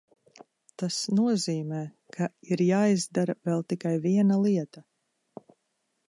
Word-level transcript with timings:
Tas 0.81 0.95
nozīmē, 1.17 1.81
ka 2.17 2.29
ir 2.55 2.63
jāizdara 2.67 3.35
vēl 3.49 3.61
tikai 3.73 3.93
viena 4.07 4.39
lieta. 4.47 4.83